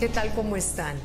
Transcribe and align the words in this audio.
¿Qué 0.00 0.08
tal? 0.08 0.34
¿Cómo 0.34 0.56
están? 0.56 0.98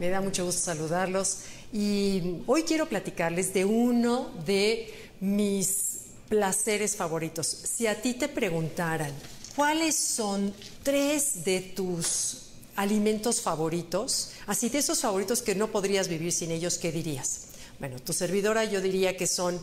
Me 0.00 0.08
da 0.08 0.20
mucho 0.20 0.44
gusto 0.44 0.60
saludarlos 0.60 1.42
y 1.72 2.42
hoy 2.48 2.64
quiero 2.64 2.88
platicarles 2.88 3.54
de 3.54 3.64
uno 3.64 4.32
de 4.44 4.92
mis 5.20 6.06
placeres 6.28 6.96
favoritos. 6.96 7.46
Si 7.46 7.86
a 7.86 8.02
ti 8.02 8.14
te 8.14 8.26
preguntaran 8.26 9.12
cuáles 9.54 9.94
son 9.94 10.52
tres 10.82 11.44
de 11.44 11.60
tus 11.60 12.48
alimentos 12.74 13.40
favoritos, 13.40 14.32
así 14.48 14.68
de 14.68 14.78
esos 14.78 14.98
favoritos 14.98 15.42
que 15.42 15.54
no 15.54 15.68
podrías 15.68 16.08
vivir 16.08 16.32
sin 16.32 16.50
ellos, 16.50 16.76
¿qué 16.76 16.90
dirías? 16.90 17.42
Bueno, 17.78 18.00
tu 18.00 18.12
servidora 18.12 18.64
yo 18.64 18.80
diría 18.80 19.16
que 19.16 19.28
son 19.28 19.60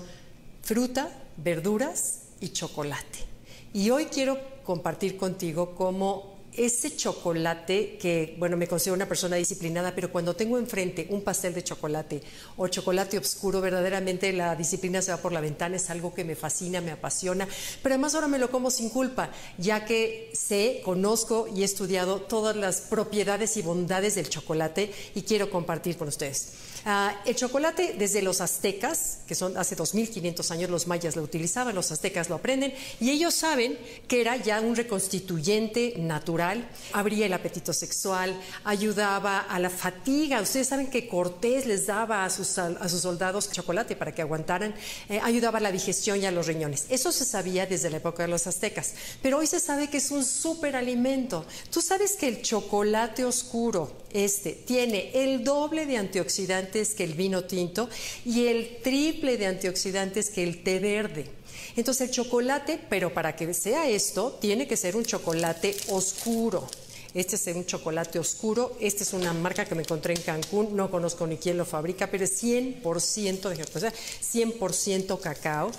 fruta, 0.62 1.12
verduras 1.36 2.20
y 2.40 2.54
chocolate. 2.54 3.20
Y 3.74 3.90
hoy 3.90 4.06
quiero 4.06 4.40
compartir 4.64 5.18
contigo 5.18 5.76
cómo 5.76 6.37
ese 6.58 6.96
chocolate 6.96 7.98
que, 7.98 8.36
bueno, 8.38 8.58
me 8.58 8.68
considero 8.68 8.96
una 8.96 9.08
persona 9.08 9.36
disciplinada, 9.36 9.94
pero 9.94 10.12
cuando 10.12 10.36
tengo 10.36 10.58
enfrente 10.58 11.08
un 11.10 11.22
pastel 11.22 11.54
de 11.54 11.64
chocolate 11.64 12.22
o 12.58 12.68
chocolate 12.68 13.18
oscuro, 13.18 13.62
verdaderamente 13.62 14.34
la 14.34 14.56
disciplina 14.56 15.02
se 15.02 15.12
va 15.12 15.18
por 15.18 15.32
la 15.32 15.42
ventana, 15.42 15.76
es 15.76 15.90
algo 15.90 16.14
que 16.14 16.24
me 16.24 16.36
fascina, 16.36 16.82
me 16.82 16.92
apasiona, 16.92 17.48
pero 17.84 17.94
además 17.94 18.16
ahora 18.16 18.28
me 18.28 18.40
lo 18.40 18.50
como 18.50 18.72
sin 18.72 18.90
culpa, 18.90 19.32
ya 19.58 19.86
que 19.86 20.32
sé, 20.34 20.82
conozco 20.84 21.48
y 21.48 21.62
he 21.62 21.66
estudiado 21.66 22.22
todas 22.22 22.56
las 22.56 22.82
propiedades 22.82 23.56
y 23.58 23.62
bondades 23.62 24.16
del 24.16 24.30
chocolate 24.30 24.92
y 25.16 25.22
quiero 25.22 25.50
compartir 25.50 25.98
con 25.98 26.08
ustedes. 26.08 26.54
Ah, 26.90 27.22
el 27.26 27.36
chocolate 27.36 27.96
desde 27.98 28.22
los 28.22 28.40
aztecas, 28.40 29.20
que 29.28 29.36
son 29.36 29.58
hace 29.58 29.76
2500 29.76 30.52
años 30.52 30.70
los 30.70 30.88
mayas 30.88 31.18
lo 31.18 31.22
utilizaban, 31.22 31.76
los 31.76 31.92
aztecas 31.92 32.30
lo 32.30 32.36
aprenden 32.36 32.74
y 33.02 33.10
ellos 33.10 33.34
saben 33.34 33.78
que 34.08 34.22
era 34.22 34.38
ya 34.38 34.62
un 34.62 34.74
reconstituyente 34.74 35.96
natural, 35.98 36.47
abría 36.94 37.26
el 37.26 37.34
apetito 37.34 37.74
sexual, 37.74 38.40
ayudaba 38.64 39.40
a 39.40 39.60
la 39.60 39.70
fatiga. 39.70 40.42
Ustedes 40.42 40.68
saben 40.68 40.88
que 40.90 41.08
Cortés 41.08 41.66
les 41.66 41.88
daba 41.88 42.26
a 42.26 42.30
sus, 42.30 42.58
a 42.58 42.90
sus 42.90 43.02
soldados 43.02 43.52
chocolate 43.52 43.96
para 43.96 44.14
que 44.14 44.22
aguantaran, 44.22 44.74
eh, 45.10 45.20
ayudaba 45.24 45.58
a 45.60 45.62
la 45.62 45.72
digestión 45.72 46.22
y 46.22 46.26
a 46.26 46.32
los 46.32 46.48
riñones. 46.48 46.86
Eso 46.90 47.12
se 47.12 47.26
sabía 47.26 47.66
desde 47.66 47.90
la 47.90 47.98
época 47.98 48.24
de 48.24 48.30
los 48.30 48.48
aztecas, 48.48 48.94
pero 49.22 49.38
hoy 49.40 49.48
se 49.48 49.60
sabe 49.60 49.90
que 49.90 49.98
es 49.98 50.12
un 50.12 50.24
superalimento. 50.24 51.46
Tú 51.72 51.82
sabes 51.82 52.16
que 52.16 52.28
el 52.28 52.42
chocolate 52.42 53.26
oscuro, 53.26 53.92
este, 54.12 54.54
tiene 54.54 55.12
el 55.14 55.44
doble 55.44 55.86
de 55.86 55.98
antioxidantes 55.98 56.94
que 56.94 57.04
el 57.04 57.14
vino 57.14 57.44
tinto 57.44 57.90
y 58.26 58.48
el 58.48 58.78
triple 58.82 59.38
de 59.38 59.48
antioxidantes 59.48 60.30
que 60.30 60.44
el 60.44 60.64
té 60.64 60.80
verde. 60.80 61.37
Entonces 61.78 62.10
el 62.10 62.14
chocolate, 62.14 62.80
pero 62.90 63.14
para 63.14 63.36
que 63.36 63.54
sea 63.54 63.88
esto, 63.88 64.38
tiene 64.42 64.68
que 64.68 64.76
ser 64.76 64.96
un 64.96 65.06
chocolate 65.06 65.78
oscuro. 65.90 66.68
Este 67.18 67.36
es 67.36 67.48
un 67.48 67.66
chocolate 67.66 68.20
oscuro. 68.20 68.78
Esta 68.80 69.02
es 69.02 69.12
una 69.12 69.34
marca 69.34 69.66
que 69.66 69.74
me 69.74 69.82
encontré 69.82 70.14
en 70.14 70.22
Cancún. 70.22 70.76
No 70.76 70.92
conozco 70.92 71.26
ni 71.26 71.38
quién 71.38 71.58
lo 71.58 71.66
fabrica, 71.66 72.12
pero 72.12 72.24
es 72.24 72.44
100%, 72.44 73.50
de, 73.50 73.66
100% 73.66 75.20
cacao. 75.20 75.72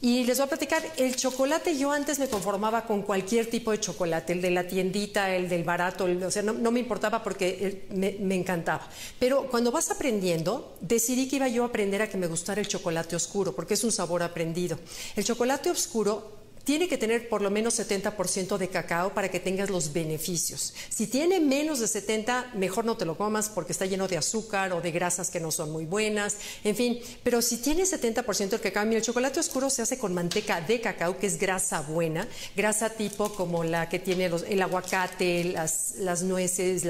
Y 0.00 0.24
les 0.24 0.38
voy 0.38 0.46
a 0.46 0.48
platicar, 0.48 0.82
el 0.96 1.14
chocolate 1.14 1.76
yo 1.76 1.92
antes 1.92 2.18
me 2.18 2.28
conformaba 2.28 2.86
con 2.86 3.02
cualquier 3.02 3.50
tipo 3.50 3.72
de 3.72 3.80
chocolate, 3.80 4.32
el 4.32 4.40
de 4.40 4.50
la 4.50 4.66
tiendita, 4.66 5.34
el 5.34 5.50
del 5.50 5.64
barato, 5.64 6.06
o 6.06 6.30
sea, 6.30 6.42
no, 6.42 6.70
me 6.70 6.80
importaba 6.80 7.22
porque 7.22 7.86
me, 7.90 8.16
me, 8.20 8.34
encantaba. 8.34 8.88
Pero 9.18 9.48
cuando 9.50 9.70
vas 9.70 9.90
aprendiendo, 9.90 10.76
decidí 10.80 11.28
que 11.28 11.36
iba 11.36 11.48
yo 11.48 11.62
a 11.62 11.66
aprender 11.66 12.00
a 12.00 12.08
que 12.08 12.16
me 12.16 12.26
gustara 12.26 12.60
el 12.60 12.68
chocolate 12.68 13.16
oscuro, 13.16 13.54
porque 13.54 13.74
es 13.74 13.84
un 13.84 13.92
sabor 13.92 14.22
aprendido. 14.22 14.78
El 15.14 15.24
chocolate 15.24 15.70
oscuro 15.70 16.45
tiene 16.66 16.88
que 16.88 16.98
tener 16.98 17.28
por 17.28 17.42
lo 17.42 17.50
menos 17.50 17.78
70% 17.78 18.58
de 18.58 18.68
cacao 18.68 19.14
para 19.14 19.30
que 19.30 19.38
tengas 19.38 19.70
los 19.70 19.92
beneficios. 19.92 20.74
Si 20.88 21.06
tiene 21.06 21.38
menos 21.38 21.78
de 21.78 21.86
70, 21.86 22.54
mejor 22.54 22.84
no 22.84 22.96
te 22.96 23.04
lo 23.04 23.16
comas 23.16 23.48
porque 23.48 23.70
está 23.70 23.86
lleno 23.86 24.08
de 24.08 24.16
azúcar 24.16 24.72
o 24.72 24.80
de 24.80 24.90
grasas 24.90 25.30
que 25.30 25.38
no 25.38 25.52
son 25.52 25.70
muy 25.70 25.86
buenas, 25.86 26.38
en 26.64 26.74
fin, 26.74 26.98
pero 27.22 27.40
si 27.40 27.58
tiene 27.58 27.84
70% 27.84 28.48
de 28.48 28.58
cacao, 28.58 28.84
mira, 28.84 28.98
el 28.98 29.04
chocolate 29.04 29.38
oscuro 29.38 29.70
se 29.70 29.82
hace 29.82 29.96
con 29.96 30.12
manteca 30.12 30.60
de 30.60 30.80
cacao, 30.80 31.16
que 31.18 31.28
es 31.28 31.38
grasa 31.38 31.82
buena, 31.82 32.26
grasa 32.56 32.90
tipo 32.90 33.32
como 33.32 33.62
la 33.62 33.88
que 33.88 34.00
tiene 34.00 34.28
el 34.48 34.60
aguacate, 34.60 35.44
las, 35.44 36.22
nueces, 36.24 36.84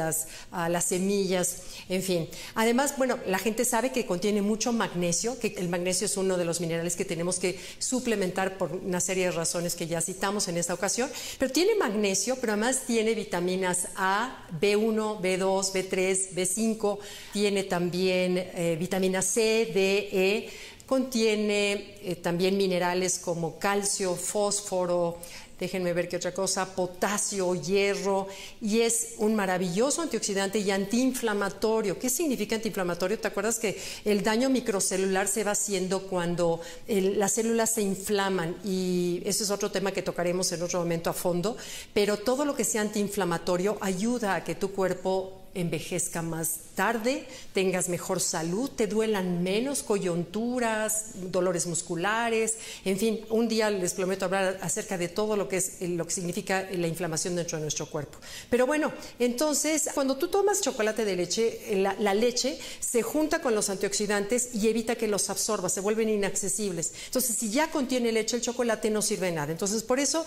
ah, 0.52 0.70
las 0.70 0.84
semillas, 0.86 1.58
en 1.90 2.02
fin. 2.02 2.30
Además, 2.54 2.94
bueno, 2.96 3.18
la 3.26 3.38
gente 3.38 3.66
sabe 3.66 3.92
que 3.92 4.06
contiene 4.06 4.40
mucho 4.40 4.72
magnesio, 4.72 5.38
que 5.38 5.54
el 5.58 5.68
magnesio 5.68 6.06
es 6.06 6.16
uno 6.16 6.38
de 6.38 6.46
los 6.46 6.62
minerales 6.62 6.96
que 6.96 7.04
tenemos 7.04 7.38
que 7.38 7.60
suplementar 7.78 8.56
por 8.56 8.72
una 8.72 9.00
serie 9.00 9.26
de 9.26 9.32
razones 9.32 9.65
que 9.74 9.86
ya 9.86 10.00
citamos 10.00 10.48
en 10.48 10.56
esta 10.56 10.74
ocasión, 10.74 11.10
pero 11.38 11.52
tiene 11.52 11.74
magnesio, 11.74 12.36
pero 12.36 12.52
además 12.52 12.82
tiene 12.86 13.14
vitaminas 13.14 13.88
A, 13.96 14.46
B1, 14.60 15.20
B2, 15.20 15.72
B3, 15.72 16.34
B5, 16.34 16.98
tiene 17.32 17.64
también 17.64 18.38
eh, 18.38 18.76
vitamina 18.78 19.22
C, 19.22 19.70
D, 19.72 20.08
E, 20.12 20.50
contiene 20.86 21.96
eh, 22.02 22.16
también 22.22 22.56
minerales 22.56 23.18
como 23.18 23.58
calcio, 23.58 24.14
fósforo, 24.14 25.18
déjenme 25.58 25.92
ver 25.92 26.08
qué 26.08 26.16
otra 26.16 26.32
cosa, 26.32 26.74
potasio, 26.74 27.54
hierro, 27.54 28.28
y 28.60 28.80
es 28.80 29.14
un 29.18 29.34
maravilloso 29.34 30.02
antioxidante 30.02 30.58
y 30.58 30.70
antiinflamatorio. 30.70 31.98
¿Qué 31.98 32.10
significa 32.10 32.56
antiinflamatorio? 32.56 33.18
¿Te 33.18 33.28
acuerdas 33.28 33.58
que 33.58 33.80
el 34.04 34.22
daño 34.22 34.50
microcelular 34.50 35.28
se 35.28 35.44
va 35.44 35.52
haciendo 35.52 36.02
cuando 36.02 36.60
las 36.88 37.32
células 37.32 37.72
se 37.72 37.82
inflaman? 37.82 38.56
Y 38.64 39.22
ese 39.24 39.44
es 39.44 39.50
otro 39.50 39.70
tema 39.70 39.92
que 39.92 40.02
tocaremos 40.02 40.52
en 40.52 40.62
otro 40.62 40.80
momento 40.80 41.10
a 41.10 41.14
fondo, 41.14 41.56
pero 41.94 42.18
todo 42.18 42.44
lo 42.44 42.54
que 42.54 42.64
sea 42.64 42.82
antiinflamatorio 42.82 43.78
ayuda 43.80 44.34
a 44.34 44.44
que 44.44 44.54
tu 44.54 44.72
cuerpo 44.72 45.45
envejezca 45.56 46.22
más 46.22 46.60
tarde, 46.74 47.26
tengas 47.52 47.88
mejor 47.88 48.20
salud, 48.20 48.70
te 48.70 48.86
duelan 48.86 49.42
menos 49.42 49.82
coyunturas, 49.82 51.12
dolores 51.32 51.66
musculares, 51.66 52.56
en 52.84 52.98
fin, 52.98 53.20
un 53.30 53.48
día 53.48 53.70
les 53.70 53.94
prometo 53.94 54.26
hablar 54.26 54.58
acerca 54.60 54.98
de 54.98 55.08
todo 55.08 55.36
lo 55.36 55.48
que 55.48 55.56
es 55.56 55.80
lo 55.80 56.04
que 56.04 56.12
significa 56.12 56.66
la 56.70 56.86
inflamación 56.86 57.34
dentro 57.34 57.56
de 57.58 57.62
nuestro 57.62 57.86
cuerpo. 57.86 58.18
Pero 58.50 58.66
bueno, 58.66 58.92
entonces 59.18 59.88
cuando 59.94 60.16
tú 60.16 60.28
tomas 60.28 60.60
chocolate 60.60 61.04
de 61.04 61.16
leche, 61.16 61.60
la, 61.76 61.96
la 61.98 62.14
leche 62.14 62.58
se 62.78 63.02
junta 63.02 63.40
con 63.40 63.54
los 63.54 63.70
antioxidantes 63.70 64.54
y 64.54 64.68
evita 64.68 64.96
que 64.96 65.08
los 65.08 65.30
absorbas, 65.30 65.72
se 65.72 65.80
vuelven 65.80 66.08
inaccesibles. 66.08 66.92
Entonces, 67.06 67.36
si 67.36 67.50
ya 67.50 67.70
contiene 67.70 68.12
leche, 68.12 68.36
el 68.36 68.42
chocolate 68.42 68.90
no 68.90 69.02
sirve 69.02 69.26
de 69.26 69.32
nada. 69.32 69.52
Entonces, 69.52 69.82
por 69.82 69.98
eso 69.98 70.24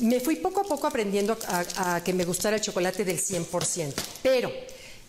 me 0.00 0.20
fui 0.20 0.36
poco 0.36 0.60
a 0.60 0.64
poco 0.64 0.86
aprendiendo 0.86 1.36
a, 1.46 1.94
a 1.94 2.04
que 2.04 2.12
me 2.12 2.24
gustara 2.24 2.56
el 2.56 2.62
chocolate 2.62 3.04
del 3.04 3.20
100%. 3.20 3.92
Pero 4.22 4.50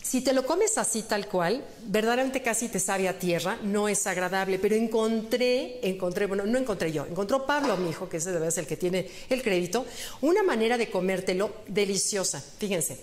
si 0.04 0.20
te 0.20 0.34
lo 0.34 0.46
comes 0.46 0.78
así 0.78 1.04
tal 1.04 1.28
cual, 1.28 1.66
verdaderamente 1.86 2.42
casi 2.42 2.68
te 2.68 2.80
sabe 2.80 3.08
a 3.08 3.18
tierra, 3.18 3.58
no 3.64 3.88
es 3.88 4.06
agradable, 4.06 4.60
pero 4.60 4.76
encontré, 4.76 5.80
encontré, 5.82 6.26
bueno, 6.26 6.46
no 6.46 6.60
encontré 6.60 6.92
yo, 6.92 7.06
encontró 7.06 7.46
Pablo, 7.46 7.78
mi 7.78 7.90
hijo, 7.90 8.10
que 8.10 8.18
ese 8.18 8.34
debe 8.34 8.52
ser 8.52 8.66
el 8.66 8.68
que 8.68 8.76
tiene 8.76 9.10
el 9.30 9.42
crédito, 9.42 9.86
una 10.20 10.44
manera 10.44 10.78
de 10.78 10.92
comértelo 10.92 11.54
deliciosa. 11.68 12.44
Fíjense, 12.60 13.00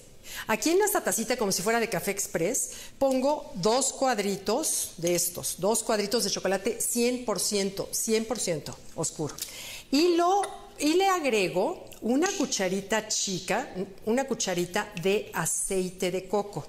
aquí 0.46 0.70
en 0.70 0.82
esta 0.82 1.02
tacita, 1.02 1.38
como 1.38 1.52
si 1.52 1.62
fuera 1.62 1.80
de 1.80 1.88
café 1.88 2.10
express, 2.10 2.72
pongo 2.98 3.50
dos 3.54 3.94
cuadritos 3.94 4.92
de 4.98 5.14
estos, 5.14 5.56
dos 5.58 5.82
cuadritos 5.82 6.24
de 6.24 6.30
chocolate 6.30 6.78
100%, 6.78 7.24
100% 7.24 8.74
oscuro. 8.96 9.34
Y, 9.90 10.16
lo, 10.16 10.42
y 10.78 10.94
le 10.94 11.08
agrego 11.08 11.86
una 12.02 12.28
cucharita 12.36 13.08
chica, 13.08 13.74
una 14.04 14.24
cucharita 14.24 14.92
de 15.02 15.30
aceite 15.32 16.10
de 16.10 16.28
coco. 16.28 16.66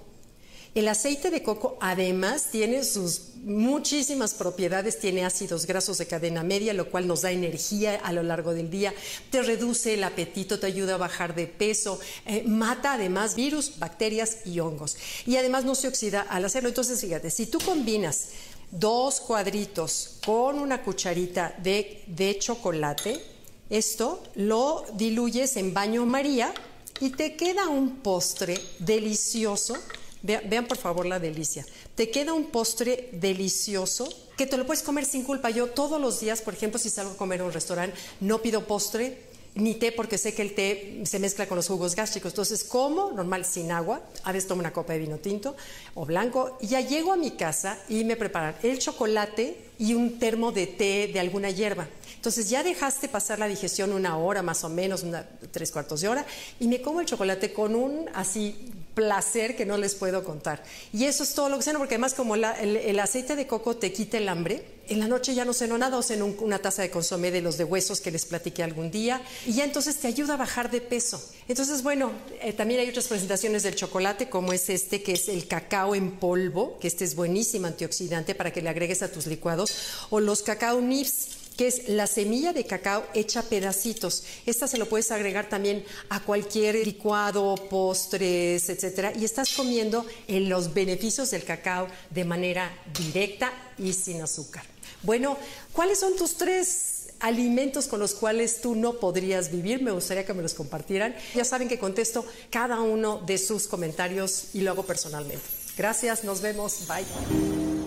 El 0.73 0.87
aceite 0.87 1.31
de 1.31 1.43
coco 1.43 1.77
además 1.81 2.45
tiene 2.49 2.85
sus 2.85 3.31
muchísimas 3.43 4.33
propiedades, 4.33 4.99
tiene 4.99 5.25
ácidos 5.25 5.65
grasos 5.65 5.97
de 5.97 6.05
cadena 6.05 6.43
media, 6.43 6.73
lo 6.73 6.89
cual 6.89 7.07
nos 7.07 7.23
da 7.23 7.31
energía 7.31 7.95
a 7.95 8.13
lo 8.13 8.23
largo 8.23 8.53
del 8.53 8.69
día, 8.69 8.93
te 9.31 9.41
reduce 9.41 9.95
el 9.95 10.03
apetito, 10.05 10.59
te 10.59 10.67
ayuda 10.67 10.93
a 10.93 10.97
bajar 10.97 11.35
de 11.35 11.47
peso, 11.47 11.99
eh, 12.25 12.43
mata 12.43 12.93
además 12.93 13.35
virus, 13.35 13.79
bacterias 13.79 14.45
y 14.45 14.61
hongos. 14.61 14.95
Y 15.25 15.35
además 15.35 15.65
no 15.65 15.75
se 15.75 15.89
oxida 15.89 16.21
al 16.21 16.45
hacerlo. 16.45 16.69
Entonces, 16.69 17.01
fíjate, 17.01 17.31
si 17.31 17.47
tú 17.47 17.59
combinas 17.59 18.29
dos 18.71 19.19
cuadritos 19.19 20.19
con 20.25 20.57
una 20.57 20.83
cucharita 20.83 21.53
de, 21.61 22.03
de 22.07 22.37
chocolate, 22.37 23.21
esto 23.69 24.23
lo 24.35 24.85
diluyes 24.93 25.57
en 25.57 25.73
baño 25.73 26.05
María 26.05 26.53
y 27.01 27.09
te 27.09 27.35
queda 27.35 27.67
un 27.67 27.97
postre 27.97 28.57
delicioso 28.79 29.75
Vean, 30.21 30.67
por 30.67 30.77
favor 30.77 31.05
la 31.05 31.19
delicia. 31.19 31.65
Te 31.95 32.11
queda 32.11 32.33
un 32.33 32.51
postre 32.51 33.09
delicioso 33.13 34.07
que 34.37 34.45
te 34.45 34.57
lo 34.57 34.65
puedes 34.65 34.83
comer 34.83 35.05
sin 35.05 35.23
culpa. 35.23 35.49
Yo 35.49 35.67
todos 35.67 35.99
los 35.99 36.19
días, 36.19 36.41
por 36.41 36.53
ejemplo, 36.53 36.79
si 36.79 36.89
salgo 36.89 37.13
a 37.13 37.17
comer 37.17 37.41
a 37.41 37.45
un 37.45 37.53
restaurante, 37.53 37.97
no 38.19 38.41
pido 38.41 38.65
postre 38.65 39.31
ni 39.53 39.75
té 39.75 39.91
porque 39.91 40.17
sé 40.17 40.33
que 40.33 40.41
el 40.43 40.55
té 40.55 41.01
se 41.03 41.19
mezcla 41.19 41.45
con 41.45 41.57
los 41.57 41.67
jugos 41.67 41.93
gástricos. 41.93 42.31
Entonces, 42.31 42.63
como 42.63 43.11
normal 43.11 43.43
sin 43.43 43.71
agua, 43.71 44.01
a 44.23 44.31
veces 44.31 44.47
tomo 44.47 44.61
una 44.61 44.71
copa 44.71 44.93
de 44.93 44.99
vino 44.99 45.17
tinto 45.17 45.57
o 45.93 46.05
blanco, 46.05 46.57
y 46.61 46.67
ya 46.67 46.79
llego 46.79 47.11
a 47.11 47.17
mi 47.17 47.31
casa 47.31 47.77
y 47.89 48.05
me 48.05 48.15
preparan 48.15 48.55
el 48.63 48.79
chocolate 48.79 49.57
y 49.77 49.93
un 49.93 50.19
termo 50.19 50.51
de 50.53 50.67
té 50.67 51.09
de 51.11 51.19
alguna 51.19 51.49
hierba. 51.49 51.87
Entonces 52.15 52.49
ya 52.49 52.63
dejaste 52.63 53.09
pasar 53.09 53.39
la 53.39 53.47
digestión 53.47 53.91
una 53.91 54.17
hora 54.17 54.41
más 54.41 54.63
o 54.63 54.69
menos, 54.69 55.03
tres 55.51 55.71
cuartos 55.71 55.99
de 55.99 56.07
hora, 56.07 56.25
y 56.59 56.67
me 56.67 56.81
como 56.81 57.01
el 57.01 57.07
chocolate 57.07 57.51
con 57.51 57.75
un 57.75 58.09
así 58.13 58.71
placer 58.93 59.55
que 59.55 59.65
no 59.65 59.77
les 59.77 59.95
puedo 59.95 60.23
contar. 60.23 60.63
Y 60.93 61.05
eso 61.05 61.23
es 61.23 61.33
todo 61.33 61.49
lo 61.49 61.57
que 61.57 61.63
ceno, 61.63 61.79
porque 61.79 61.95
además 61.95 62.13
como 62.13 62.35
el, 62.35 62.99
aceite 62.99 63.35
de 63.35 63.47
coco 63.47 63.77
te 63.77 63.93
quita 63.93 64.17
el 64.17 64.29
hambre, 64.29 64.65
en 64.87 64.99
la 64.99 65.07
noche 65.07 65.33
ya 65.33 65.45
no 65.45 65.53
ceno 65.53 65.77
nada 65.77 65.97
o 65.97 66.03
ceno 66.03 66.25
una 66.39 66.59
taza 66.59 66.81
de 66.81 66.89
consomé 66.89 67.31
de 67.31 67.41
los 67.41 67.57
de 67.57 67.63
huesos 67.63 68.01
que 68.01 68.11
les 68.11 68.25
platiqué 68.25 68.63
algún 68.63 68.91
día 68.91 69.21
y 69.45 69.53
ya 69.53 69.63
entonces 69.63 69.97
te 69.97 70.07
ayuda 70.07 70.33
a 70.33 70.37
bajar 70.37 70.69
de 70.69 70.81
peso. 70.81 71.23
Entonces, 71.47 71.81
bueno, 71.83 72.11
eh, 72.41 72.51
también 72.51 72.81
hay 72.81 72.89
otras 72.89 73.07
presentaciones 73.07 73.63
del 73.63 73.75
chocolate 73.75 74.29
como 74.29 74.51
es 74.51 74.69
este, 74.69 75.01
que 75.01 75.13
es 75.13 75.29
el 75.29 75.47
cacao 75.47 75.95
en 75.95 76.11
polvo, 76.19 76.77
que 76.79 76.87
este 76.87 77.05
es 77.05 77.15
buenísimo 77.15 77.67
antioxidante 77.67 78.35
para 78.35 78.51
que 78.51 78.61
le 78.61 78.69
agregues 78.69 79.01
a 79.01 79.11
tus 79.11 79.27
licuados, 79.27 79.71
o 80.09 80.19
los 80.19 80.41
cacao 80.41 80.81
nips 80.81 81.40
que 81.57 81.67
es 81.67 81.89
la 81.89 82.07
semilla 82.07 82.53
de 82.53 82.65
cacao 82.65 83.05
hecha 83.13 83.43
pedacitos. 83.43 84.23
Esta 84.45 84.67
se 84.67 84.77
lo 84.77 84.87
puedes 84.87 85.11
agregar 85.11 85.49
también 85.49 85.83
a 86.09 86.21
cualquier 86.21 86.75
licuado, 86.85 87.55
postres, 87.69 88.69
etcétera, 88.69 89.13
y 89.15 89.25
estás 89.25 89.53
comiendo 89.53 90.05
en 90.27 90.49
los 90.49 90.73
beneficios 90.73 91.31
del 91.31 91.43
cacao 91.43 91.87
de 92.09 92.25
manera 92.25 92.71
directa 92.97 93.51
y 93.77 93.93
sin 93.93 94.21
azúcar. 94.21 94.63
Bueno, 95.03 95.37
¿cuáles 95.73 95.99
son 95.99 96.15
tus 96.15 96.35
tres 96.35 97.09
alimentos 97.19 97.87
con 97.87 97.99
los 97.99 98.13
cuales 98.13 98.61
tú 98.61 98.75
no 98.75 98.93
podrías 98.93 99.51
vivir? 99.51 99.81
Me 99.81 99.91
gustaría 99.91 100.25
que 100.25 100.33
me 100.33 100.43
los 100.43 100.53
compartieran. 100.53 101.15
Ya 101.35 101.45
saben 101.45 101.67
que 101.67 101.79
contesto 101.79 102.25
cada 102.49 102.79
uno 102.81 103.19
de 103.25 103.37
sus 103.37 103.67
comentarios 103.67 104.53
y 104.53 104.61
lo 104.61 104.71
hago 104.71 104.83
personalmente. 104.83 105.43
Gracias, 105.77 106.23
nos 106.23 106.41
vemos, 106.41 106.87
bye. 106.87 107.80